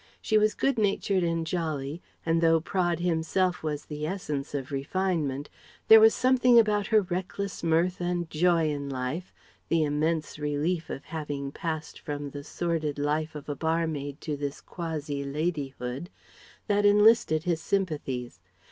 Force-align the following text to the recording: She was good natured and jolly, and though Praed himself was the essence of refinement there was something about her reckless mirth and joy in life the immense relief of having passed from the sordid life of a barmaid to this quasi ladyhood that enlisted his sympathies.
She 0.19 0.35
was 0.39 0.55
good 0.55 0.79
natured 0.79 1.21
and 1.23 1.45
jolly, 1.45 2.01
and 2.25 2.41
though 2.41 2.59
Praed 2.59 3.01
himself 3.01 3.61
was 3.61 3.85
the 3.85 4.07
essence 4.07 4.55
of 4.55 4.71
refinement 4.71 5.47
there 5.89 5.99
was 5.99 6.15
something 6.15 6.57
about 6.57 6.87
her 6.87 7.01
reckless 7.03 7.61
mirth 7.61 8.01
and 8.01 8.27
joy 8.27 8.71
in 8.71 8.89
life 8.89 9.31
the 9.69 9.83
immense 9.83 10.39
relief 10.39 10.89
of 10.89 11.05
having 11.05 11.51
passed 11.51 11.99
from 11.99 12.31
the 12.31 12.43
sordid 12.43 12.97
life 12.97 13.35
of 13.35 13.47
a 13.47 13.55
barmaid 13.55 14.19
to 14.21 14.35
this 14.35 14.59
quasi 14.59 15.23
ladyhood 15.23 16.09
that 16.65 16.83
enlisted 16.83 17.43
his 17.43 17.61
sympathies. 17.61 18.39